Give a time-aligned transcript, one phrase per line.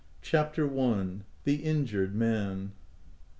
[0.23, 2.71] CHAPTER L THE INJURED MAN.